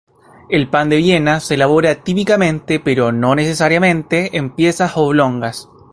[0.49, 2.35] El pan de Viena se elabora típica
[2.83, 5.69] pero no necesariamente en piezas oblongas.